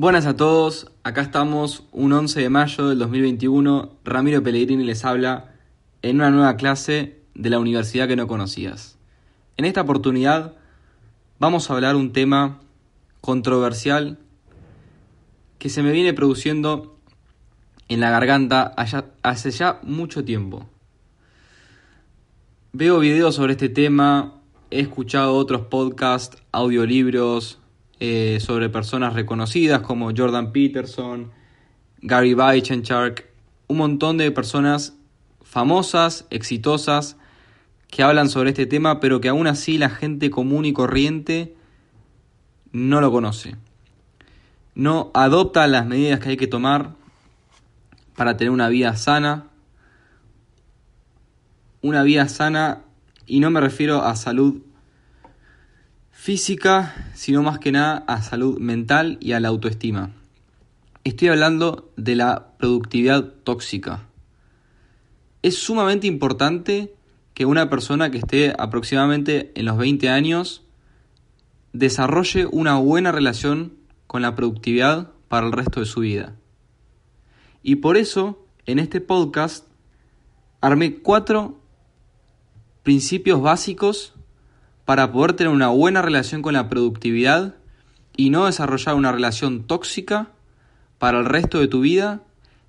[0.00, 5.56] Buenas a todos, acá estamos un 11 de mayo del 2021, Ramiro Pellegrini les habla
[6.02, 8.96] en una nueva clase de la universidad que no conocías.
[9.56, 10.54] En esta oportunidad
[11.40, 12.60] vamos a hablar un tema
[13.20, 14.20] controversial
[15.58, 16.96] que se me viene produciendo
[17.88, 18.72] en la garganta
[19.24, 20.68] hace ya mucho tiempo.
[22.72, 24.34] Veo videos sobre este tema,
[24.70, 27.58] he escuchado otros podcasts, audiolibros,
[28.00, 31.32] eh, sobre personas reconocidas como Jordan Peterson,
[32.00, 33.24] Gary Vaynerchuk,
[33.66, 34.96] un montón de personas
[35.42, 37.16] famosas, exitosas,
[37.88, 41.56] que hablan sobre este tema, pero que aún así la gente común y corriente
[42.72, 43.56] no lo conoce.
[44.74, 46.94] No adopta las medidas que hay que tomar
[48.14, 49.46] para tener una vida sana.
[51.80, 52.82] Una vida sana,
[53.26, 54.62] y no me refiero a salud
[56.18, 60.10] física, sino más que nada a salud mental y a la autoestima.
[61.04, 64.02] Estoy hablando de la productividad tóxica.
[65.42, 66.92] Es sumamente importante
[67.34, 70.64] que una persona que esté aproximadamente en los 20 años
[71.72, 73.74] desarrolle una buena relación
[74.08, 76.34] con la productividad para el resto de su vida.
[77.62, 79.68] Y por eso, en este podcast,
[80.60, 81.60] armé cuatro
[82.82, 84.17] principios básicos
[84.88, 87.56] para poder tener una buena relación con la productividad
[88.16, 90.30] y no desarrollar una relación tóxica
[90.96, 92.22] para el resto de tu vida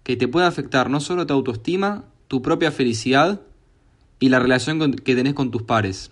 [0.03, 3.39] que te pueda afectar no solo tu autoestima, tu propia felicidad
[4.19, 6.11] y la relación que tenés con tus pares.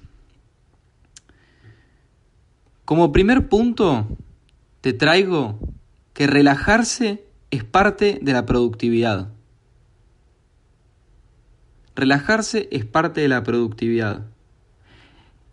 [2.85, 4.07] Como primer punto,
[4.79, 5.59] te traigo
[6.13, 9.27] que relajarse es parte de la productividad.
[11.97, 14.23] Relajarse es parte de la productividad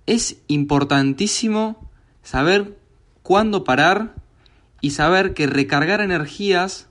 [0.07, 1.91] es importantísimo
[2.23, 2.79] saber
[3.23, 4.15] cuándo parar
[4.81, 6.89] y saber que recargar energías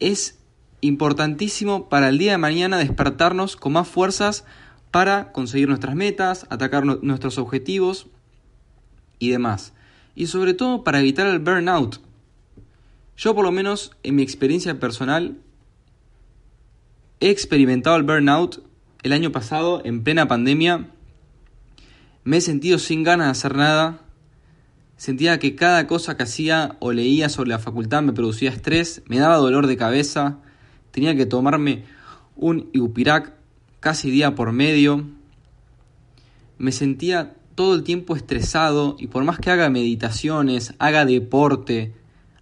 [0.00, 0.38] es
[0.80, 4.44] importantísimo para el día de mañana despertarnos con más fuerzas
[4.90, 8.06] para conseguir nuestras metas, atacar nuestros objetivos
[9.18, 9.72] y demás.
[10.14, 12.00] Y sobre todo para evitar el burnout.
[13.16, 15.38] Yo por lo menos en mi experiencia personal
[17.20, 18.62] he experimentado el burnout
[19.02, 20.88] el año pasado en plena pandemia
[22.24, 24.00] me he sentido sin ganas de hacer nada.
[24.96, 29.18] Sentía que cada cosa que hacía o leía sobre la facultad me producía estrés, me
[29.18, 30.38] daba dolor de cabeza,
[30.90, 31.84] tenía que tomarme
[32.36, 33.34] un Iupirac
[33.80, 35.04] casi día por medio.
[36.56, 41.92] Me sentía todo el tiempo estresado y por más que haga meditaciones, haga deporte,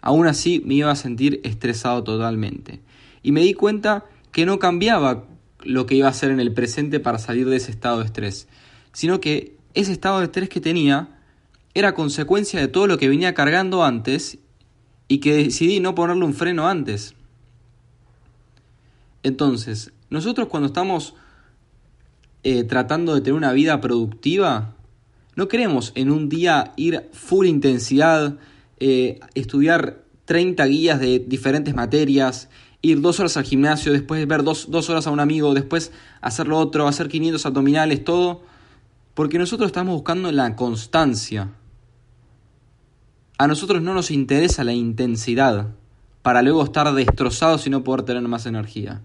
[0.00, 2.80] aún así me iba a sentir estresado totalmente.
[3.22, 5.24] Y me di cuenta que no cambiaba
[5.64, 8.48] lo que iba a hacer en el presente para salir de ese estado de estrés,
[8.92, 11.08] sino que ese estado de estrés que tenía
[11.74, 14.38] era consecuencia de todo lo que venía cargando antes
[15.08, 17.14] y que decidí no ponerle un freno antes.
[19.22, 21.14] Entonces, nosotros cuando estamos
[22.42, 24.74] eh, tratando de tener una vida productiva,
[25.36, 28.36] no queremos en un día ir full intensidad,
[28.78, 32.48] eh, estudiar 30 guías de diferentes materias,
[32.82, 36.48] ir dos horas al gimnasio, después ver dos, dos horas a un amigo, después hacer
[36.48, 38.42] lo otro, hacer 500 abdominales, todo
[39.14, 41.50] porque nosotros estamos buscando la constancia.
[43.38, 45.74] A nosotros no nos interesa la intensidad
[46.22, 49.02] para luego estar destrozados y no poder tener más energía.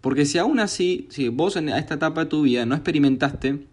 [0.00, 3.66] Porque si aún así, si vos en esta etapa de tu vida no experimentaste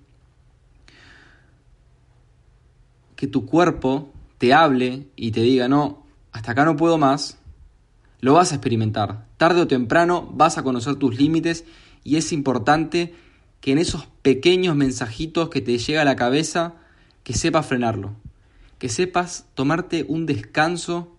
[3.15, 7.37] que tu cuerpo te hable y te diga, no, hasta acá no puedo más,
[8.21, 9.27] lo vas a experimentar.
[9.37, 11.65] Tarde o temprano vas a conocer tus límites
[12.03, 13.13] y es importante
[13.61, 16.73] que en esos pequeños mensajitos que te llega a la cabeza,
[17.23, 18.15] que sepas frenarlo,
[18.79, 21.15] que sepas tomarte un descanso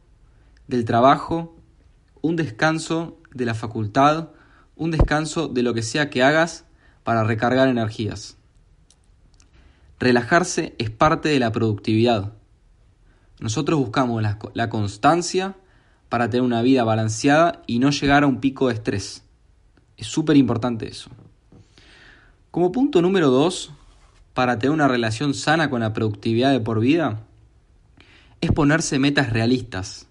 [0.66, 1.56] del trabajo,
[2.20, 4.30] un descanso de la facultad,
[4.76, 6.64] un descanso de lo que sea que hagas
[7.04, 8.36] para recargar energías.
[10.00, 12.32] Relajarse es parte de la productividad.
[13.38, 15.56] Nosotros buscamos la, constancia
[16.08, 19.22] para tener una vida balanceada y no llegar a un pico de estrés.
[19.96, 21.10] Es súper importante eso.
[22.52, 23.72] Como punto número dos,
[24.34, 27.24] para tener una relación sana con la productividad de por vida,
[28.42, 30.06] es ponerse metas realistas.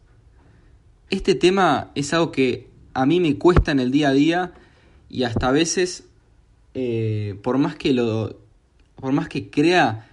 [1.11, 4.53] Este tema es algo que a mí me cuesta en el día a día
[5.07, 6.05] y hasta a veces,
[6.73, 8.35] eh, por más que lo,
[8.95, 10.09] por más que crea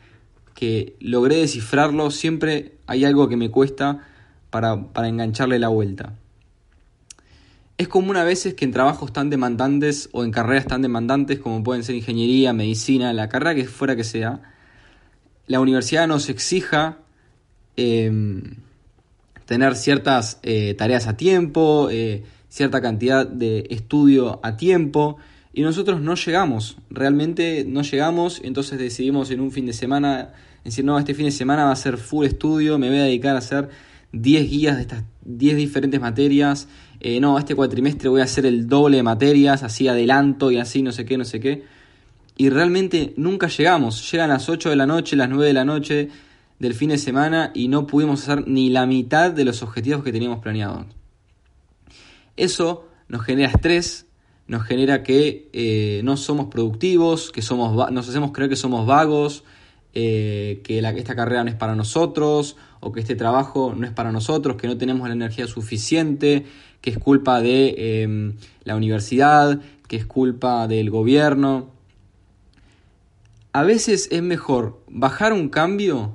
[0.55, 4.07] que logré descifrarlo, siempre hay algo que me cuesta
[4.51, 6.13] para, para engancharle la vuelta.
[7.79, 11.63] Es común a veces que en trabajos tan demandantes o en carreras tan demandantes como
[11.63, 14.43] pueden ser ingeniería, medicina, la carrera que fuera que sea,
[15.47, 16.99] la universidad nos exija
[17.77, 18.57] em,
[19.47, 25.19] tener ciertas eh, tareas a tiempo, eh, cierta cantidad de estudio a tiempo,
[25.53, 30.33] y nosotros no llegamos, realmente no llegamos, entonces decidimos en un fin de semana
[30.65, 33.37] decir, no, este fin de semana va a ser full estudio, me voy a dedicar
[33.37, 33.69] a hacer
[34.13, 36.69] 10 guías de estas 10 diferentes materias,
[37.01, 40.83] eh, no, este cuatrimestre voy a hacer el doble de materias, así adelanto y así
[40.83, 41.65] no sé qué, no sé qué.
[42.37, 46.09] Y realmente nunca llegamos, llegan las 8 de la noche, las 9 de la noche
[46.59, 50.13] del fin de semana y no pudimos hacer ni la mitad de los objetivos que
[50.13, 50.87] teníamos planeados.
[52.37, 54.07] Eso nos genera estrés,
[54.47, 59.45] nos genera que eh, no somos productivos, que somos, nos hacemos creer que somos vagos,
[60.01, 64.13] eh, que esta carrera no es para nosotros, o que este trabajo no es para
[64.13, 66.47] nosotros, que no tenemos la energía suficiente,
[66.81, 71.73] que es culpa de em, la universidad, que es culpa del gobierno.
[73.53, 76.15] A veces es mejor bajar un cambio,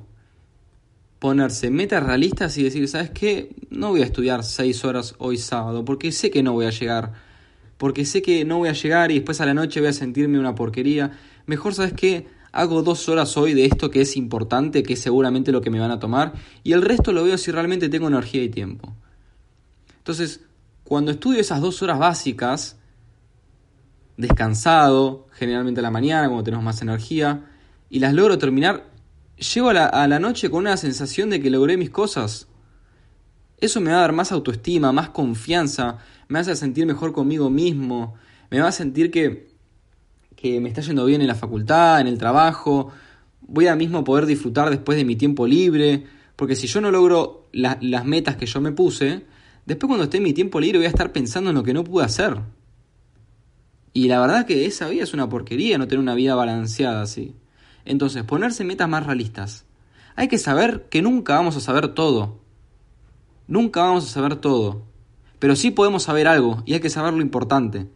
[1.18, 3.54] ponerse metas realistas y decir, ¿sabes qué?
[3.68, 7.12] No voy a estudiar seis horas hoy sábado, porque sé que no voy a llegar,
[7.76, 10.38] porque sé que no voy a llegar y después a la noche voy a sentirme
[10.38, 11.10] una porquería.
[11.44, 12.32] Mejor, ¿sabes qué?
[12.54, 15.80] Hago dos horas hoy de esto que es importante, que es seguramente lo que me
[15.80, 18.94] van a tomar, y el resto lo veo si realmente tengo energía y tiempo.
[19.98, 20.40] Entonces,
[20.84, 22.78] cuando estudio esas dos horas básicas,
[24.16, 27.50] descansado, generalmente a la mañana, cuando tenemos más energía,
[27.90, 28.88] y las logro terminar,
[29.36, 32.46] llego a la, a la noche con una sensación de que logré mis cosas.
[33.58, 35.98] Eso me va a dar más autoestima, más confianza,
[36.28, 38.14] me hace sentir mejor conmigo mismo,
[38.48, 39.53] me va a sentir que
[40.44, 42.90] que me está yendo bien en la facultad, en el trabajo,
[43.40, 46.04] voy a mismo poder disfrutar después de mi tiempo libre,
[46.36, 49.24] porque si yo no logro las metas que yo me puse,
[49.64, 51.82] después cuando esté en mi tiempo libre voy a estar pensando en lo que no
[51.82, 52.36] pude hacer.
[53.94, 57.34] Y la verdad que esa vida es una porquería, no tener una vida balanceada así.
[57.86, 59.64] Entonces, ponerse metas más realistas.
[60.14, 62.38] Hay que saber que nunca vamos a saber todo.
[63.46, 64.82] Nunca vamos a saber todo.
[65.38, 67.88] Pero sí podemos saber algo y hay que saber lo importante.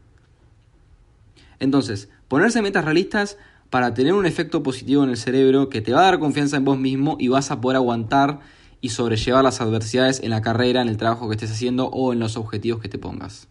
[1.60, 3.36] Entonces, ponerse metas realistas
[3.70, 6.64] para tener un efecto positivo en el cerebro que te va a dar confianza en
[6.64, 8.40] vos mismo y vas a poder aguantar
[8.80, 12.20] y sobrellevar las adversidades en la carrera, en el trabajo que estés haciendo o en
[12.20, 13.48] los objetivos que te pongas.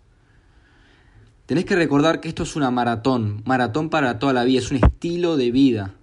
[1.46, 4.78] Tenés que recordar que esto es una maratón, maratón para toda la vida, es un
[4.78, 5.94] estilo de vida.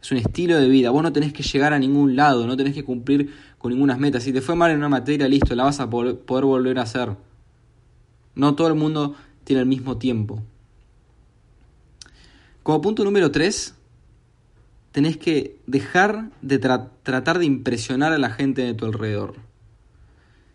[0.00, 0.90] Es un estilo de vida.
[0.90, 4.20] Vos no tenés que llegar a ningún lado, no tenés que cumplir con ninguna meta.
[4.20, 7.16] Si te fue mal en una materia, listo, la vas a poder volver a hacer.
[8.34, 10.42] No todo el mundo tiene el mismo tiempo.
[12.66, 13.76] Como punto número 3,
[14.90, 19.36] tenés que dejar de tratar de impresionar a la gente de tu alrededor.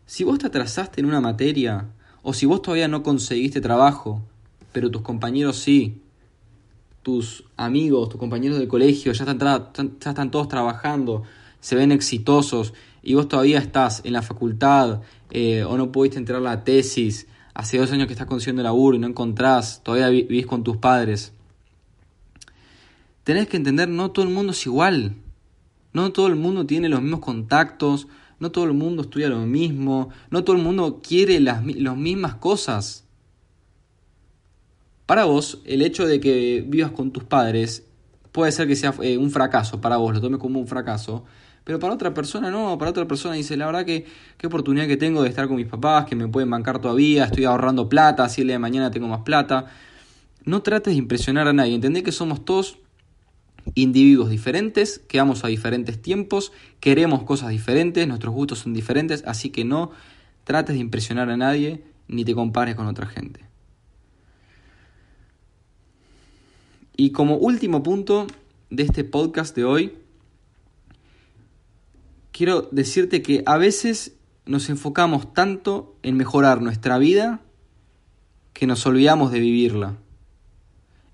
[0.06, 1.88] Si vos te atrasaste en una materia,
[2.22, 4.22] o si vos todavía no conseguiste trabajo,
[4.74, 6.02] pero tus compañeros sí,
[7.02, 11.24] tus amigos, tus compañeros del colegio ya están, ya están todos trabajando,
[11.62, 15.00] se ven exitosos, y vos todavía estás en la facultad,
[15.30, 18.98] eh, o no pudiste entrar a la tesis, hace dos años que estás consiguiendo laburo
[18.98, 21.32] y no encontrás, todavía vivís con tus padres
[23.24, 25.16] tenés que entender, no todo el mundo es igual.
[25.94, 28.08] No todo el mundo tiene los mismos contactos,
[28.40, 33.06] no todo el mundo estudia lo mismo, no todo el mundo quiere las, mismas cosas.
[35.06, 37.86] Para vos, el hecho de que vivas con tus padres
[38.32, 41.26] puede ser que sea eh, un fracaso, para vos lo tomes como un fracaso,
[41.64, 44.06] pero para otra persona no, para otra persona dice, la verdad que
[44.38, 47.44] qué oportunidad que tengo de estar con mis papás, que me pueden bancar todavía, estoy
[47.44, 49.66] ahorrando plata, así el día de mañana tengo más plata.
[50.46, 52.80] No trates de impresionar a nadie, entendé que somos todos
[53.76, 59.50] individuos diferentes, que vamos a diferentes tiempos, queremos cosas diferentes, nuestros gustos son diferentes, así
[59.50, 59.92] que no
[60.44, 63.46] trates de impresionar a nadie ni te compares con otra gente.
[66.98, 68.28] Y como último punto
[68.70, 69.94] de este podcast de hoy,
[72.32, 74.16] quiero decirte que a veces
[74.46, 77.42] nos enfocamos tanto en mejorar nuestra vida
[78.54, 79.98] que nos olvidamos de vivirla.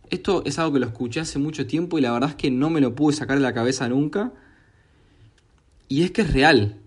[0.09, 2.69] Esto es algo que lo escuché hace mucho tiempo y la verdad es que no
[2.69, 4.31] me lo pude sacar de la cabeza nunca.
[5.87, 6.77] Y es que es real.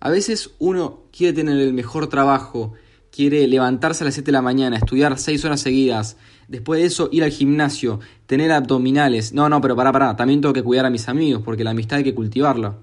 [0.00, 2.72] A veces uno quiere tener el mejor trabajo,
[3.12, 6.16] quiere levantarse a las 7 de la mañana, estudiar 6 horas seguidas,
[6.48, 9.32] después de eso ir al gimnasio, tener abdominales.
[9.32, 11.98] No, no, pero pará, pará, también tengo que cuidar a mis amigos, porque la amistad
[11.98, 12.78] hay que cultivarla.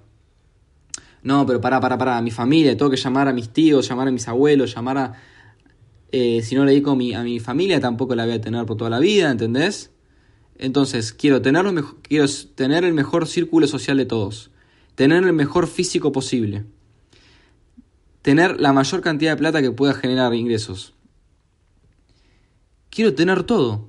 [1.23, 4.07] No, pero pará, pará, pará, a mi familia, tengo que llamar a mis tíos, llamar
[4.07, 5.13] a mis abuelos, llamar a,
[6.11, 8.65] eh, si no le dedico a mi, a mi familia, tampoco la voy a tener
[8.65, 9.91] por toda la vida, ¿entendés?
[10.57, 11.65] Entonces, quiero tener,
[12.01, 14.51] quiero tener el mejor círculo social de todos,
[14.95, 16.65] tener el mejor físico posible,
[18.21, 20.93] tener la mayor cantidad de plata que pueda generar ingresos.
[22.89, 23.87] Quiero tener todo,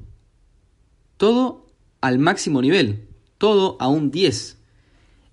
[1.16, 1.66] todo
[2.00, 3.08] al máximo nivel,
[3.38, 4.58] todo a un 10.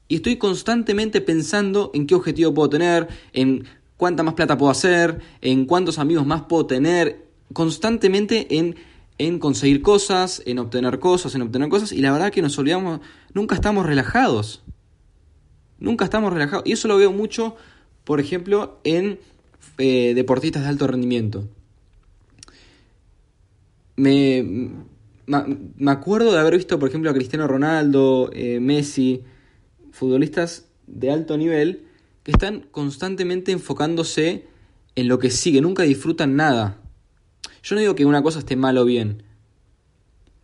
[0.08, 3.66] Y estoy constantemente pensando en qué objetivo puedo tener, en
[3.98, 8.76] cuánta más plata puedo hacer, en cuántos amigos más puedo tener, constantemente en,
[9.18, 13.02] en conseguir cosas, en obtener cosas, en obtener cosas, y la verdad que nos olvidamos,
[13.34, 14.64] nunca estamos relajados.
[15.80, 16.66] Nunca estamos relajados.
[16.66, 17.56] Y eso lo veo mucho,
[18.04, 19.20] por ejemplo, en
[19.78, 21.48] eh, deportistas de alto rendimiento.
[23.98, 24.72] Me,
[25.26, 29.24] me, acuerdo de haber visto, por ejemplo, a Cristiano Ronaldo, eh, Messi,
[29.92, 31.88] futbolistas de alto nivel,
[32.26, 34.48] que están constantemente enfocándose
[34.96, 36.82] en lo que sigue, nunca disfrutan nada.
[37.62, 39.22] Yo no digo que una cosa esté mal o bien,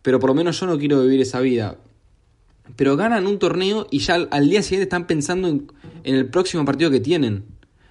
[0.00, 1.76] pero por lo menos yo no quiero vivir esa vida.
[2.76, 5.66] Pero ganan un torneo y ya al, día siguiente están pensando en,
[6.04, 7.46] el próximo partido que tienen.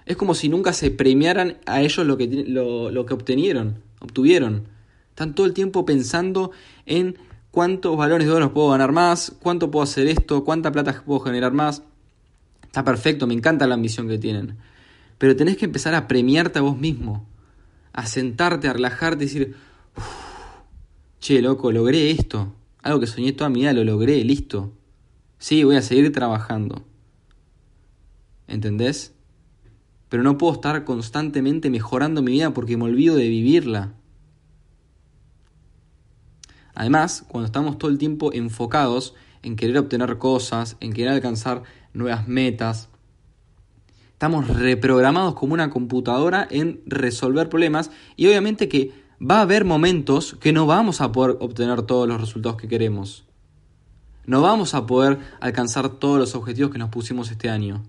[0.06, 4.68] Es como si nunca se premiaran a ellos lo que, lo, que obtenieron, obtuvieron.
[5.10, 6.50] Están todo el tiempo pensando
[6.86, 7.18] en
[7.50, 11.52] cuántos balones de oro puedo ganar más, cuánto puedo hacer esto, cuánta plata puedo generar
[11.52, 11.82] más.
[12.72, 14.56] Está perfecto, me encanta la ambición que tienen.
[15.18, 17.28] Pero tenés que empezar a premiarte a vos mismo,
[17.92, 19.56] a sentarte, a relajarte y decir,
[21.20, 22.54] che, loco, logré esto.
[22.80, 24.72] Algo que soñé toda mi vida, lo logré, listo.
[25.36, 26.82] Sí, voy a seguir trabajando.
[28.48, 29.12] ¿Entendés?
[30.08, 33.92] Pero no puedo estar constantemente mejorando mi vida porque me olvido de vivirla.
[36.74, 42.28] Además, cuando estamos todo el tiempo enfocados en querer obtener cosas, en querer alcanzar nuevas
[42.28, 42.88] metas,
[44.12, 50.36] estamos reprogramados como una computadora en resolver problemas y obviamente que va a haber momentos
[50.40, 53.24] que no vamos a poder obtener todos los resultados que queremos.
[54.26, 57.82] No vamos a poder alcanzar todos los objetivos que nos pusimos este año.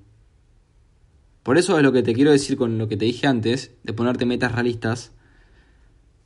[1.43, 3.93] Por eso es lo que te quiero decir con lo que te dije antes, de
[3.93, 5.11] ponerte metas realistas,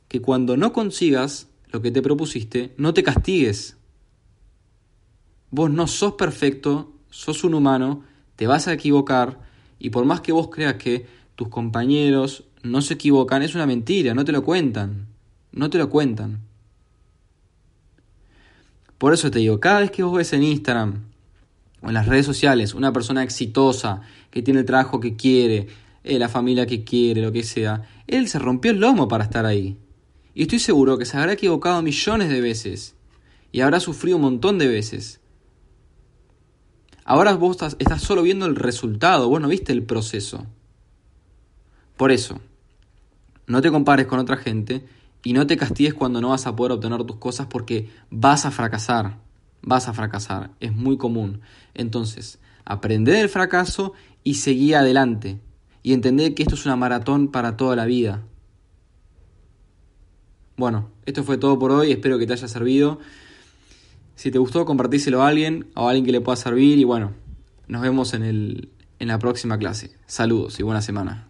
[0.08, 3.76] que cuando no consigas lo que te propusiste, no te castigues.
[5.50, 8.04] Vos no sos perfecto, sos un humano,
[8.36, 9.40] te vas a equivocar
[9.78, 14.14] y por más que vos creas que tus compañeros no se equivocan, es una mentira,
[14.14, 15.06] no te lo cuentan,
[15.52, 16.40] no te lo cuentan.
[18.98, 21.04] Por eso te digo, cada vez que vos ves en Instagram
[21.82, 25.68] o en las redes sociales una persona exitosa, que tiene el trabajo que quiere,
[26.04, 29.46] eh, la familia que quiere, lo que sea, él se rompió el lomo para estar
[29.46, 29.76] ahí.
[30.34, 32.94] Y estoy seguro que se habrá equivocado millones de veces.
[33.50, 35.20] Y habrá sufrido un montón de veces.
[37.10, 40.44] Ahora vos estás, solo viendo el resultado, vos no viste el proceso.
[41.96, 42.38] Por eso,
[43.46, 44.86] no te compares con otra gente
[45.24, 48.50] y no te castigues cuando no vas a poder obtener tus cosas porque vas a
[48.50, 49.20] fracasar.
[49.62, 51.40] Vas a fracasar, es muy común.
[51.72, 55.40] Entonces, aprende del fracaso y seguí adelante.
[55.82, 58.22] Y entender que esto es una maratón para toda la vida.
[60.58, 62.98] Bueno, esto fue todo por hoy, espero que te haya servido.
[64.18, 67.12] Si te gustó, compartíselo a alguien a alguien que le pueda servir y bueno,
[67.68, 69.92] nos vemos en, el, en la próxima clase.
[70.06, 71.27] Saludos y buena semana.